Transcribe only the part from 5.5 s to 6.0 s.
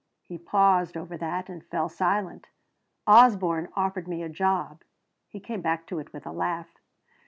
back to